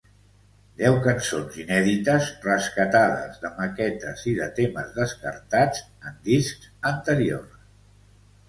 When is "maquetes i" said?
3.59-4.33